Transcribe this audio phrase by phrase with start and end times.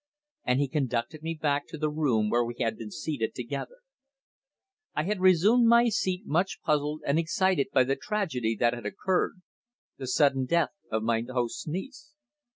[0.43, 3.81] And he conducted me back to the room where we had been seated together.
[4.95, 9.43] I had resumed my seat much puzzled and excited by the tragedy that had occurred
[9.99, 12.13] the sudden death of my host's niece.